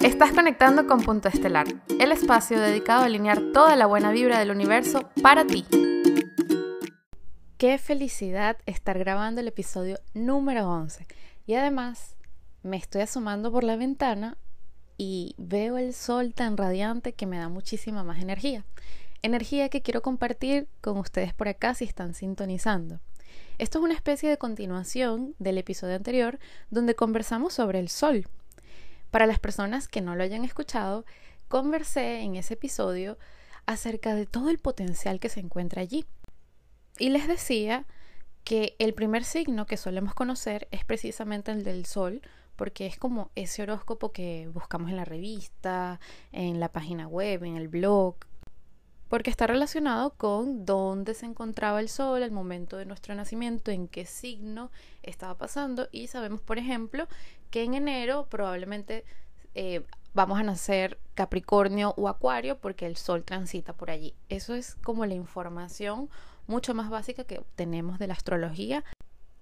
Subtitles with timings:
[0.00, 1.66] Estás conectando con Punto Estelar,
[1.98, 5.64] el espacio dedicado a alinear toda la buena vibra del universo para ti.
[7.56, 11.04] Qué felicidad estar grabando el episodio número 11.
[11.46, 12.14] Y además
[12.62, 14.38] me estoy asomando por la ventana
[14.96, 18.64] y veo el sol tan radiante que me da muchísima más energía.
[19.22, 23.00] Energía que quiero compartir con ustedes por acá si están sintonizando.
[23.58, 26.38] Esto es una especie de continuación del episodio anterior
[26.70, 28.28] donde conversamos sobre el sol.
[29.10, 31.04] Para las personas que no lo hayan escuchado,
[31.48, 33.18] conversé en ese episodio
[33.66, 36.04] acerca de todo el potencial que se encuentra allí.
[36.98, 37.86] Y les decía
[38.44, 42.22] que el primer signo que solemos conocer es precisamente el del sol,
[42.56, 46.00] porque es como ese horóscopo que buscamos en la revista,
[46.32, 48.16] en la página web, en el blog,
[49.08, 53.88] porque está relacionado con dónde se encontraba el sol al momento de nuestro nacimiento, en
[53.88, 54.70] qué signo
[55.02, 57.08] estaba pasando y sabemos, por ejemplo,
[57.50, 59.04] que en enero probablemente
[59.54, 64.14] eh, vamos a nacer Capricornio o Acuario porque el sol transita por allí.
[64.28, 66.10] Eso es como la información
[66.46, 68.84] mucho más básica que tenemos de la astrología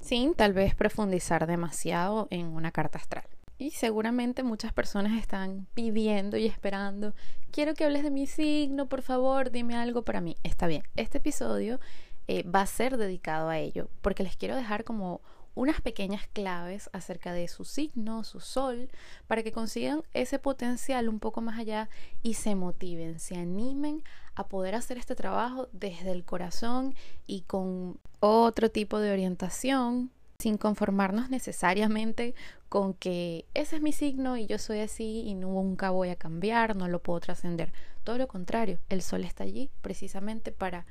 [0.01, 3.25] sin tal vez profundizar demasiado en una carta astral.
[3.59, 7.15] Y seguramente muchas personas están pidiendo y esperando,
[7.51, 10.37] quiero que hables de mi signo, por favor, dime algo para mí.
[10.43, 11.81] Está bien, este episodio
[12.29, 15.23] eh, va a ser dedicado a ello, porque les quiero dejar como
[15.55, 18.91] unas pequeñas claves acerca de su signo, su sol,
[19.27, 21.89] para que consigan ese potencial un poco más allá
[22.23, 24.03] y se motiven, se animen
[24.35, 26.95] a poder hacer este trabajo desde el corazón
[27.27, 32.35] y con otro tipo de orientación sin conformarnos necesariamente
[32.77, 36.77] con que ese es mi signo y yo soy así y nunca voy a cambiar,
[36.77, 37.73] no lo puedo trascender.
[38.05, 40.85] Todo lo contrario, el sol está allí precisamente para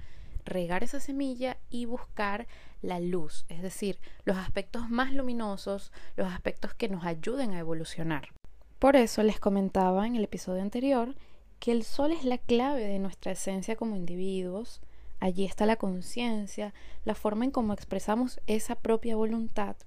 [0.45, 2.47] regar esa semilla y buscar
[2.81, 8.29] la luz, es decir, los aspectos más luminosos, los aspectos que nos ayuden a evolucionar.
[8.79, 11.13] Por eso les comentaba en el episodio anterior
[11.59, 14.81] que el sol es la clave de nuestra esencia como individuos,
[15.21, 16.73] Allí está la conciencia,
[17.05, 19.77] la forma en cómo expresamos esa propia voluntad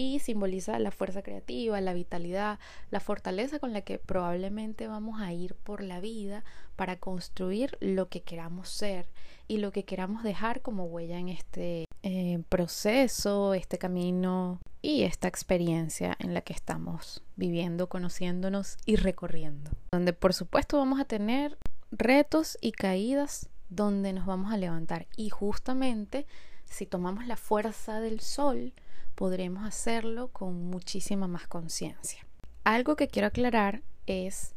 [0.00, 2.58] y simboliza la fuerza creativa, la vitalidad,
[2.90, 6.42] la fortaleza con la que probablemente vamos a ir por la vida
[6.74, 9.10] para construir lo que queramos ser
[9.46, 15.28] y lo que queramos dejar como huella en este eh, proceso, este camino y esta
[15.28, 19.70] experiencia en la que estamos viviendo, conociéndonos y recorriendo.
[19.92, 21.58] Donde por supuesto vamos a tener
[21.92, 25.08] retos y caídas donde nos vamos a levantar.
[25.14, 26.26] Y justamente
[26.70, 28.72] si tomamos la fuerza del sol,
[29.14, 32.26] podremos hacerlo con muchísima más conciencia.
[32.64, 34.54] Algo que quiero aclarar es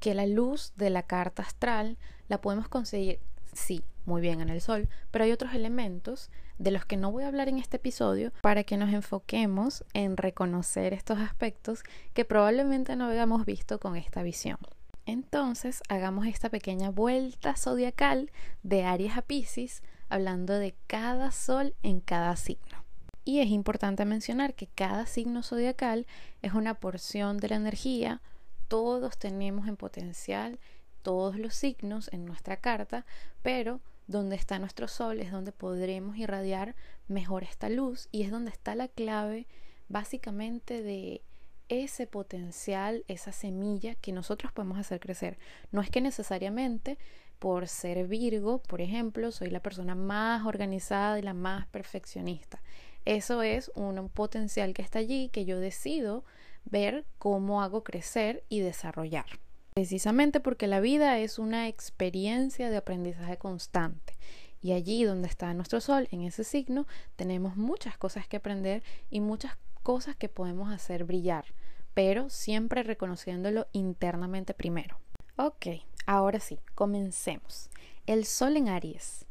[0.00, 1.96] que la luz de la carta astral
[2.28, 3.20] la podemos conseguir,
[3.54, 7.24] sí, muy bien en el sol, pero hay otros elementos de los que no voy
[7.24, 12.96] a hablar en este episodio para que nos enfoquemos en reconocer estos aspectos que probablemente
[12.96, 14.58] no habíamos visto con esta visión.
[15.06, 18.30] Entonces, hagamos esta pequeña vuelta zodiacal
[18.62, 22.84] de Aries a Pisces, hablando de cada sol en cada signo.
[23.24, 26.06] Y es importante mencionar que cada signo zodiacal
[26.42, 28.20] es una porción de la energía,
[28.68, 30.58] todos tenemos en potencial
[31.02, 33.04] todos los signos en nuestra carta,
[33.42, 36.74] pero donde está nuestro sol es donde podremos irradiar
[37.08, 39.46] mejor esta luz y es donde está la clave
[39.88, 41.22] básicamente de
[41.68, 45.38] ese potencial, esa semilla que nosotros podemos hacer crecer.
[45.70, 46.98] No es que necesariamente
[47.42, 52.62] por ser Virgo, por ejemplo, soy la persona más organizada y la más perfeccionista.
[53.04, 56.24] Eso es un potencial que está allí que yo decido
[56.64, 59.26] ver cómo hago crecer y desarrollar.
[59.74, 64.16] Precisamente porque la vida es una experiencia de aprendizaje constante.
[64.60, 66.86] Y allí donde está nuestro sol, en ese signo,
[67.16, 71.46] tenemos muchas cosas que aprender y muchas cosas que podemos hacer brillar,
[71.92, 75.00] pero siempre reconociéndolo internamente primero.
[75.36, 75.66] Ok,
[76.04, 77.70] ahora sí, comencemos.
[78.06, 79.24] El sol en Aries.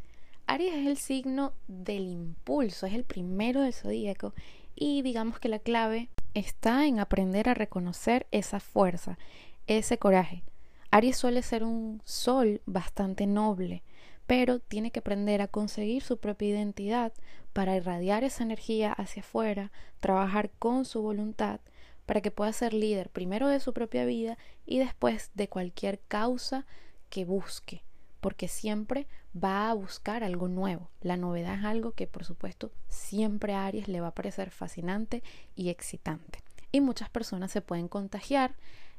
[0.47, 4.34] Aries es el signo del impulso, es el primero del zodíaco
[4.75, 9.19] y digamos que la clave está en aprender a reconocer esa fuerza,
[9.67, 10.43] ese coraje.
[10.90, 13.84] Aries suele ser un sol bastante noble,
[14.26, 17.14] pero tiene que aprender a conseguir su propia identidad
[17.53, 21.59] para irradiar esa energía hacia afuera, trabajar con su voluntad
[22.06, 26.66] para que pueda ser líder primero de su propia vida y después de cualquier causa
[27.09, 27.84] que busque,
[28.20, 30.90] porque siempre va a buscar algo nuevo.
[31.02, 35.24] La novedad es algo que por supuesto siempre a Aries le va a parecer fascinante
[35.56, 36.44] y excitante.
[36.72, 38.56] Y muchas personas se pueden contagiar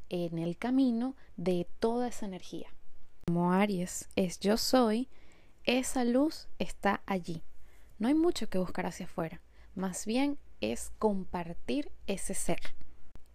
[0.09, 2.69] en el camino de toda esa energía.
[3.27, 5.09] Como Aries es yo soy,
[5.65, 7.43] esa luz está allí.
[7.99, 9.41] No hay mucho que buscar hacia afuera,
[9.75, 12.61] más bien es compartir ese ser.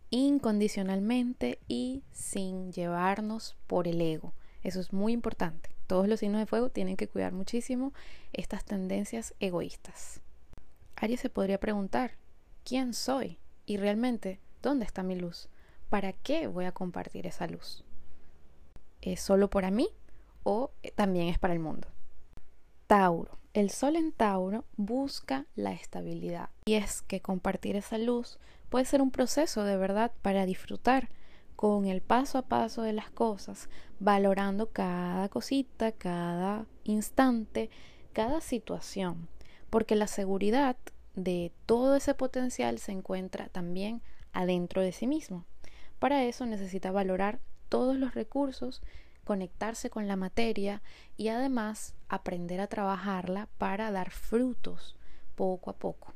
[0.09, 4.33] Incondicionalmente y sin llevarnos por el ego.
[4.63, 5.69] Eso es muy importante.
[5.88, 7.94] Todos los signos de fuego tienen que cuidar muchísimo
[8.33, 10.21] estas tendencias egoístas.
[10.95, 12.18] Aries se podría preguntar,
[12.63, 13.39] ¿quién soy?
[13.65, 15.50] Y realmente, ¿dónde está mi luz?
[15.89, 17.86] ¿Para qué voy a compartir esa luz?
[19.01, 19.89] ¿Es solo para mí
[20.44, 21.88] o también es para el mundo?
[22.88, 23.38] Tauro.
[23.57, 26.51] El sol en Tauro busca la estabilidad.
[26.65, 28.38] Y es que compartir esa luz
[28.69, 31.09] puede ser un proceso de verdad para disfrutar
[31.56, 33.68] con el paso a paso de las cosas,
[34.00, 37.71] valorando cada cosita, cada instante,
[38.13, 39.27] cada situación,
[39.71, 40.77] porque la seguridad
[41.15, 45.45] de todo ese potencial se encuentra también adentro de sí mismo.
[45.98, 47.39] Para eso necesita valorar
[47.69, 48.83] todos los recursos,
[49.27, 50.81] conectarse con la materia
[51.18, 54.95] y además aprender a trabajarla para dar frutos
[55.35, 56.13] poco a poco.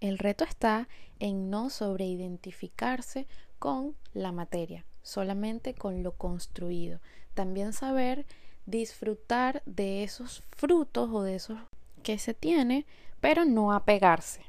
[0.00, 0.86] El reto está
[1.18, 3.26] en no sobreidentificarse
[3.58, 7.00] con la materia, solamente con lo construido.
[7.32, 8.26] También saber
[8.66, 11.58] disfrutar de esos frutos o de esos
[12.02, 12.84] que se tiene,
[13.22, 14.42] pero no apegarse.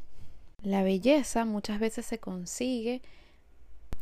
[0.62, 3.02] La belleza muchas veces se consigue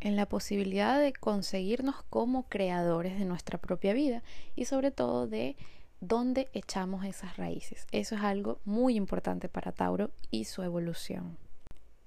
[0.02, 4.24] en la posibilidad de conseguirnos como creadores de nuestra propia vida
[4.56, 5.56] y sobre todo de
[6.02, 7.86] dónde echamos esas raíces.
[7.92, 11.38] Eso es algo muy importante para Tauro y su evolución.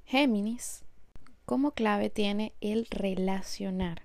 [0.05, 0.85] Géminis,
[1.46, 4.02] como clave tiene el relacionar,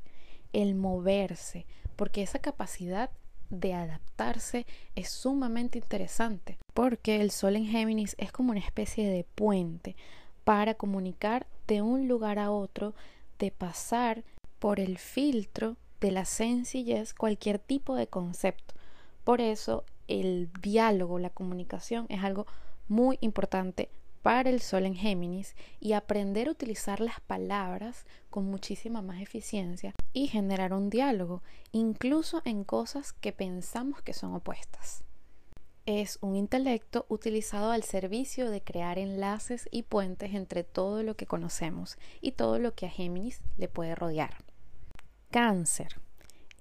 [0.53, 1.65] el moverse,
[1.95, 3.09] porque esa capacidad
[3.49, 4.65] de adaptarse
[4.95, 9.95] es sumamente interesante, porque el Sol en Géminis es como una especie de puente
[10.43, 12.93] para comunicar de un lugar a otro,
[13.39, 14.23] de pasar
[14.59, 18.75] por el filtro de la sencillez cualquier tipo de concepto.
[19.23, 22.45] Por eso el diálogo, la comunicación es algo
[22.87, 23.89] muy importante
[24.21, 29.93] para el sol en Géminis y aprender a utilizar las palabras con muchísima más eficiencia
[30.13, 35.03] y generar un diálogo, incluso en cosas que pensamos que son opuestas.
[35.85, 41.25] Es un intelecto utilizado al servicio de crear enlaces y puentes entre todo lo que
[41.25, 44.35] conocemos y todo lo que a Géminis le puede rodear.
[45.31, 45.99] Cáncer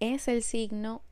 [0.00, 1.02] es el signo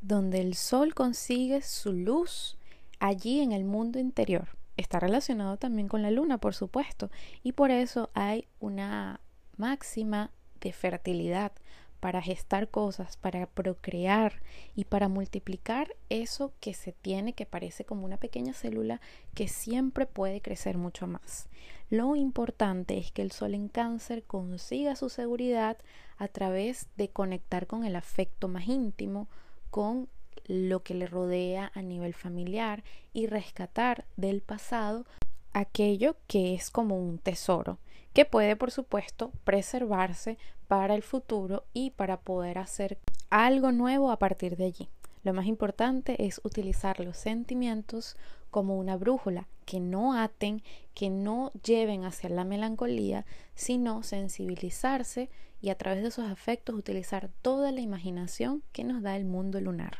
[0.00, 2.56] donde el sol consigue su luz
[2.98, 4.48] allí en el mundo interior
[4.80, 7.10] está relacionado también con la luna, por supuesto,
[7.42, 9.20] y por eso hay una
[9.56, 10.30] máxima
[10.60, 11.52] de fertilidad
[12.00, 14.42] para gestar cosas, para procrear
[14.74, 19.00] y para multiplicar eso que se tiene que parece como una pequeña célula
[19.34, 21.48] que siempre puede crecer mucho más.
[21.90, 25.76] Lo importante es que el sol en cáncer consiga su seguridad
[26.18, 29.28] a través de conectar con el afecto más íntimo,
[29.70, 30.08] con
[30.46, 32.82] lo que le rodea a nivel familiar
[33.12, 35.04] y rescatar del pasado
[35.52, 37.78] aquello que es como un tesoro,
[38.12, 42.98] que puede por supuesto preservarse para el futuro y para poder hacer
[43.28, 44.88] algo nuevo a partir de allí.
[45.22, 48.16] Lo más importante es utilizar los sentimientos
[48.50, 50.62] como una brújula, que no aten,
[50.94, 55.28] que no lleven hacia la melancolía, sino sensibilizarse
[55.60, 59.60] y a través de esos afectos utilizar toda la imaginación que nos da el mundo
[59.60, 59.98] lunar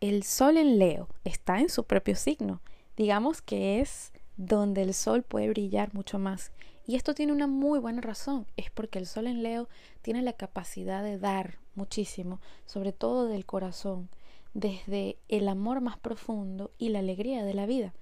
[0.00, 2.62] el Sol en Leo está en su propio signo.
[2.96, 6.52] Digamos que es donde el Sol puede brillar mucho más.
[6.90, 8.48] Y esto tiene una muy buena razón.
[8.56, 9.68] Es porque el Sol en Leo
[10.02, 14.08] tiene la capacidad de dar muchísimo, sobre todo del corazón,
[14.54, 17.94] desde el amor más profundo y la alegría de la vida.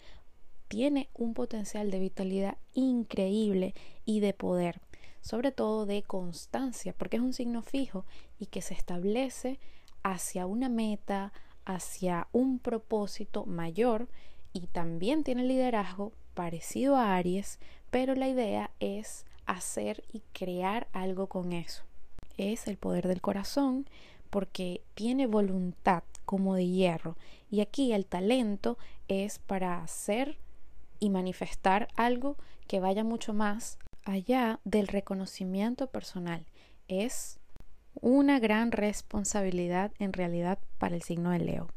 [0.68, 3.74] Tiene un potencial de vitalidad increíble
[4.06, 4.80] y de poder,
[5.20, 8.06] sobre todo de constancia, porque es un signo fijo
[8.38, 9.60] y que se establece
[10.02, 11.34] hacia una meta,
[11.66, 14.08] hacia un propósito mayor
[14.54, 17.58] y también tiene liderazgo parecido a Aries,
[17.90, 21.82] pero la idea es hacer y crear algo con eso.
[22.36, 23.88] Es el poder del corazón
[24.30, 27.16] porque tiene voluntad como de hierro
[27.50, 28.78] y aquí el talento
[29.08, 30.38] es para hacer
[31.00, 36.44] y manifestar algo que vaya mucho más allá del reconocimiento personal.
[36.88, 37.38] Es
[38.00, 41.68] una gran responsabilidad en realidad para el signo de Leo.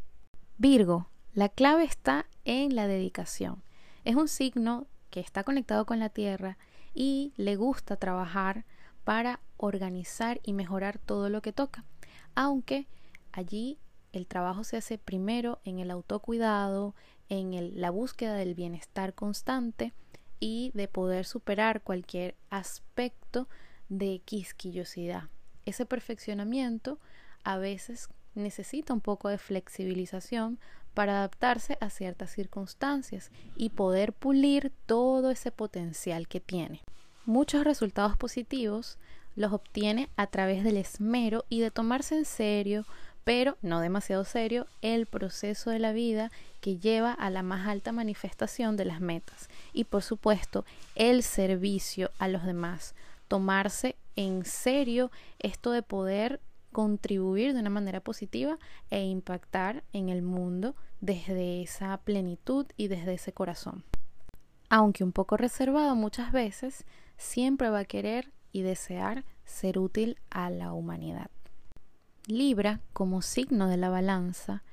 [0.58, 3.63] Virgo, la clave está en la dedicación.
[4.03, 6.58] Es un signo que está conectado con la Tierra
[6.96, 8.65] y le gusta trabajar
[9.03, 11.86] para organizar y mejorar todo lo que toca,
[12.34, 12.88] aunque
[13.32, 13.77] allí
[14.13, 16.96] el trabajo se hace primero en el autocuidado,
[17.30, 19.94] en la búsqueda del bienestar constante
[20.39, 23.48] y de poder superar cualquier aspecto
[23.89, 25.30] de quisquillosidad.
[25.65, 27.00] Ese perfeccionamiento
[27.44, 30.60] a veces necesita un poco de flexibilización
[30.93, 36.81] para adaptarse a ciertas circunstancias y poder pulir todo ese potencial que tiene.
[37.25, 38.98] Muchos resultados positivos
[39.36, 42.86] los obtiene a través del esmero y de tomarse en serio,
[43.24, 47.91] pero no demasiado serio, el proceso de la vida que lleva a la más alta
[47.91, 49.50] manifestación de las metas.
[49.74, 52.95] Y por supuesto, el servicio a los demás.
[53.27, 56.41] Tomarse en serio esto de poder
[56.72, 58.58] contribuir de una manera positiva
[58.90, 63.84] e impactar en el mundo desde esa plenitud y desde ese corazón.
[64.70, 66.86] Aunque un poco reservado muchas veces,
[67.18, 71.30] siempre va a querer y desear ser útil a la humanidad.
[72.28, 74.63] Libra, como signo de la balanza,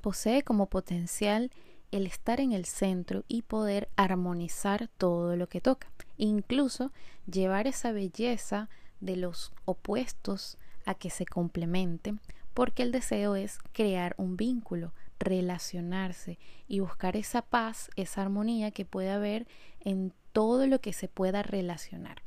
[0.00, 1.50] posee como potencial
[1.90, 6.92] el estar en el centro y poder armonizar todo lo que toca, incluso
[7.30, 8.68] llevar esa belleza
[9.00, 12.20] de los opuestos a que se complementen,
[12.54, 16.38] porque el deseo es crear un vínculo, relacionarse
[16.68, 19.46] y buscar esa paz, esa armonía que puede haber
[19.80, 22.22] en todo lo que se pueda relacionar.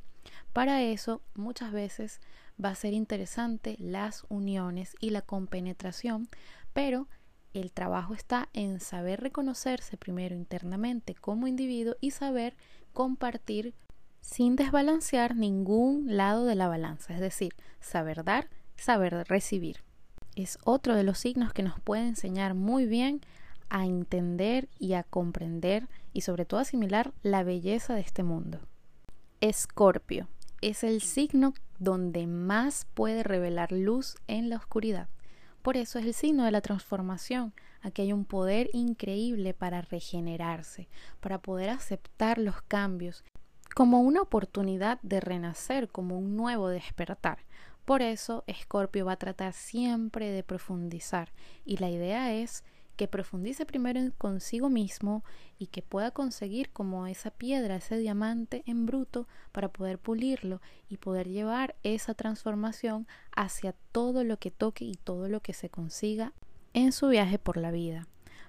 [0.54, 2.20] Para eso muchas veces
[2.64, 6.28] va a ser interesante las uniones y la compenetración,
[6.74, 7.08] pero
[7.54, 12.56] el trabajo está en saber reconocerse primero internamente como individuo y saber
[12.94, 13.74] compartir
[14.22, 19.84] sin desbalancear ningún lado de la balanza, es decir, saber dar, saber recibir.
[20.36, 23.22] Es otro de los signos que nos puede enseñar muy bien
[23.70, 28.60] a entender y a comprender y sobre todo asimilar la belleza de este mundo.
[29.42, 30.28] Escorpio
[30.62, 35.10] es el signo donde más puede revelar luz en la oscuridad.
[35.62, 37.54] Por eso es el signo de la transformación.
[37.82, 40.88] Aquí hay un poder increíble para regenerarse,
[41.20, 43.24] para poder aceptar los cambios
[43.78, 47.46] como una oportunidad de renacer, como un nuevo despertar.
[47.86, 51.32] Por eso Escorpio va a tratar siempre de profundizar
[51.64, 52.64] y la idea es
[52.96, 55.24] que profundice primero en consigo mismo
[55.60, 60.98] y que pueda conseguir como esa piedra, ese diamante en bruto para poder pulirlo y
[60.98, 63.06] poder llevar esa transformación
[63.36, 66.34] hacia todo lo que toque y todo lo que se consiga
[66.74, 68.08] en su viaje por la vida.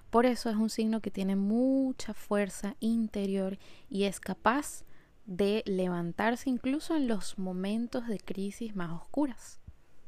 [0.09, 3.59] Por eso es un signo que tiene mucha fuerza interior
[3.91, 4.85] y es capaz
[5.29, 9.59] de levantarse incluso en los momentos de crisis más oscuras.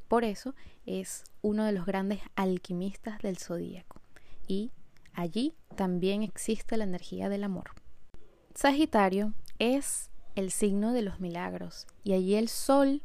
[0.08, 0.56] Por eso
[0.88, 4.02] es uno de los grandes alquimistas del zodíaco.
[4.48, 4.72] Y
[5.14, 7.70] allí también existe la energía del amor.
[8.56, 13.04] Sagitario es el signo de los milagros y allí el sol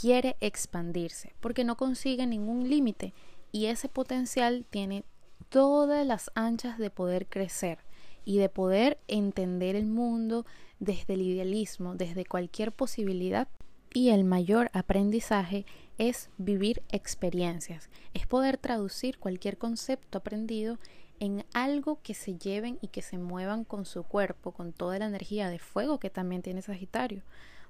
[0.00, 3.14] quiere expandirse porque no consigue ningún límite
[3.50, 5.04] y ese potencial tiene
[5.48, 7.80] todas las anchas de poder crecer
[8.24, 10.46] y de poder entender el mundo
[10.78, 13.48] desde el idealismo, desde cualquier posibilidad.
[13.94, 15.66] Y el mayor aprendizaje
[15.98, 20.78] es vivir experiencias, es poder traducir cualquier concepto aprendido
[21.20, 25.06] en algo que se lleven y que se muevan con su cuerpo, con toda la
[25.06, 27.22] energía de fuego que también tiene Sagitario,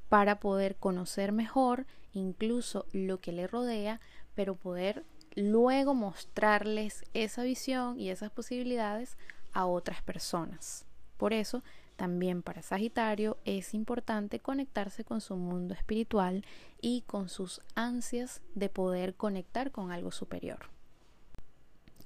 [0.09, 4.01] para poder conocer mejor incluso lo que le rodea,
[4.35, 5.05] pero poder
[5.35, 9.17] luego mostrarles esa visión y esas posibilidades
[9.53, 10.87] a otras personas.
[11.17, 11.63] Por eso,
[11.97, 16.45] también para Sagitario es importante conectarse con su mundo espiritual
[16.81, 20.71] y con sus ansias de poder conectar con algo superior.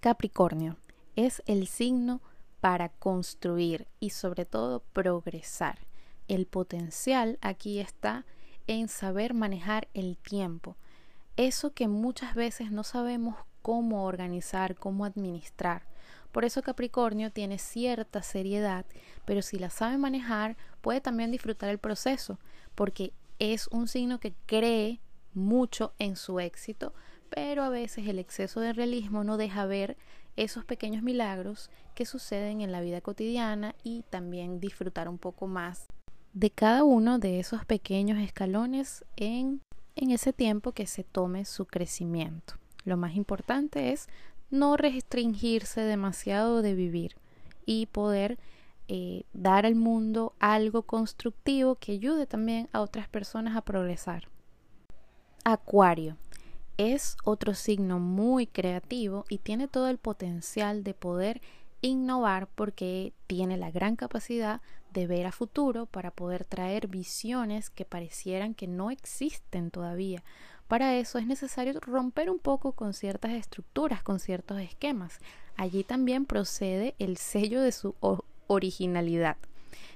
[0.01, 0.77] Capricornio
[1.15, 2.21] es el signo
[2.61, 5.79] para construir y sobre todo progresar.
[6.29, 8.27] El potencial aquí está
[8.67, 10.77] en saber manejar el tiempo.
[11.37, 15.87] Eso que muchas veces no sabemos cómo organizar, cómo administrar.
[16.37, 18.85] Por eso Capricornio tiene cierta seriedad,
[19.25, 22.39] pero si la sabe manejar, puede también disfrutar el proceso,
[22.75, 25.01] porque es un signo que cree
[25.33, 26.93] mucho en su éxito,
[27.31, 29.97] pero a veces el exceso de realismo no deja ver
[30.37, 35.87] esos pequeños milagros que suceden en la vida cotidiana y también disfrutar un poco más
[36.35, 39.63] de cada uno de esos pequeños escalones en,
[39.95, 42.57] en ese tiempo que se tome su crecimiento.
[42.85, 44.07] Lo más importante es
[44.51, 47.17] no restringirse demasiado de vivir
[47.65, 48.39] y poder
[48.89, 54.29] eh, dar al mundo algo constructivo que ayude también a otras personas a progresar.
[55.45, 56.17] Acuario
[56.77, 61.41] es otro signo muy creativo y tiene todo el potencial de poder
[61.81, 64.61] innovar porque tiene la gran capacidad
[64.93, 70.23] de ver a futuro para poder traer visiones que parecieran que no existen todavía
[70.69, 75.21] para eso es necesario romper un poco con ciertas estructuras, con ciertos esquemas.
[75.57, 77.95] Allí también procede el sello de su
[78.49, 79.37] originalidad.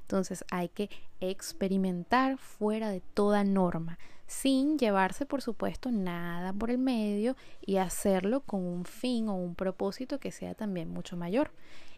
[0.03, 6.79] Entonces hay que experimentar fuera de toda norma, sin llevarse, por supuesto, nada por el
[6.79, 11.53] medio y hacerlo con un fin o un propósito que sea también mucho mayor.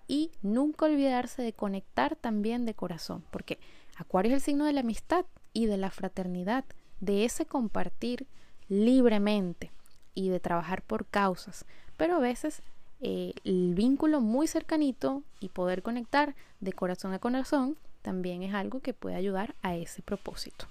[0.08, 3.58] Y nunca olvidarse de conectar también de corazón, porque
[3.96, 6.64] Acuario es el signo de la amistad y de la fraternidad
[7.00, 8.26] de ese compartir
[8.68, 9.70] libremente
[10.14, 11.64] y de trabajar por causas,
[11.96, 12.62] pero a veces
[13.00, 18.80] eh, el vínculo muy cercanito y poder conectar de corazón a corazón también es algo
[18.80, 20.66] que puede ayudar a ese propósito.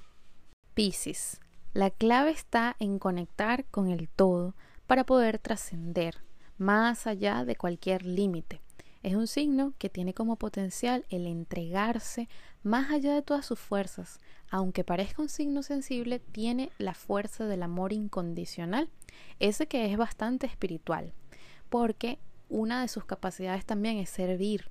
[0.73, 1.39] Piscis.
[1.73, 4.53] La clave está en conectar con el todo
[4.87, 6.17] para poder trascender
[6.57, 8.61] más allá de cualquier límite.
[9.03, 12.29] Es un signo que tiene como potencial el entregarse
[12.63, 14.19] más allá de todas sus fuerzas.
[14.49, 18.89] Aunque parezca un signo sensible, tiene la fuerza del amor incondicional,
[19.39, 21.13] ese que es bastante espiritual,
[21.69, 24.69] porque una de sus capacidades también es servir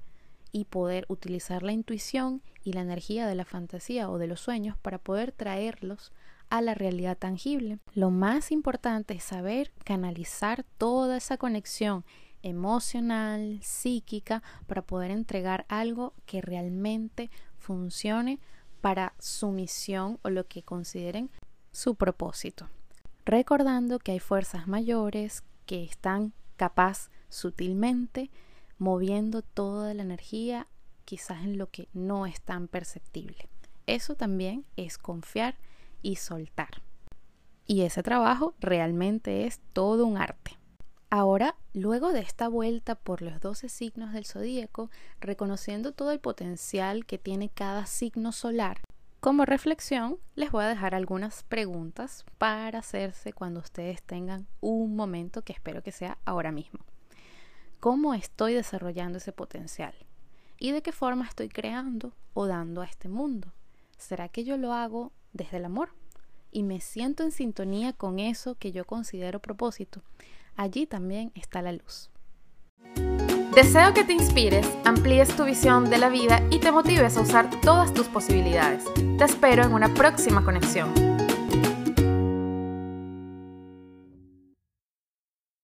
[0.53, 4.77] y poder utilizar la intuición y la energía de la fantasía o de los sueños
[4.77, 6.13] para poder traerlos
[6.51, 7.79] a la realidad tangible.
[7.95, 12.05] Lo más importante es saber canalizar toda esa conexión
[12.43, 17.31] emocional, psíquica, para poder entregar algo que realmente
[17.61, 18.41] funcione
[18.81, 21.31] para su misión o lo que consideren
[21.71, 22.69] su propósito.
[23.25, 28.31] Recordando que hay fuerzas mayores que están capaz sutilmente
[28.79, 30.67] moviendo toda la energía
[31.05, 33.49] quizás en lo que no es tan perceptible.
[33.87, 35.57] Eso también es confiar
[36.03, 36.83] y soltar.
[37.67, 40.60] Y ese trabajo realmente es todo un arte.
[41.13, 44.91] Ahora, luego de esta vuelta por los 12 signos del zodíaco,
[45.21, 48.81] reconociendo todo el potencial que tiene cada signo solar,
[49.19, 55.43] como reflexión les voy a dejar algunas preguntas para hacerse cuando ustedes tengan un momento
[55.43, 56.79] que espero que sea ahora mismo.
[57.81, 59.95] ¿Cómo estoy desarrollando ese potencial?
[60.61, 63.53] ¿Y de qué forma estoy creando o dando a este mundo?
[63.99, 65.91] ¿Será que yo lo hago desde el amor?
[66.53, 70.03] Y me siento en sintonía con eso que yo considero propósito.
[70.57, 72.11] Allí también está la luz.
[73.55, 77.51] Deseo que te inspires, amplíes tu visión de la vida y te motives a usar
[77.61, 78.85] todas tus posibilidades.
[78.95, 81.10] Te espero en una próxima conexión.